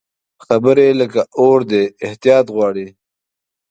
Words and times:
خبرې 0.45 0.89
لکه 0.99 1.21
اور 1.39 1.59
دي، 1.69 1.83
احتیاط 2.05 2.45
غواړي 2.55 2.87